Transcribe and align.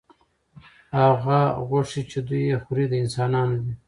هغه 0.99 1.39
غوښې 1.67 2.01
چې 2.11 2.19
دوی 2.27 2.43
یې 2.49 2.57
خوري، 2.63 2.85
د 2.89 2.93
انسانانو 3.03 3.57
دي. 3.63 3.73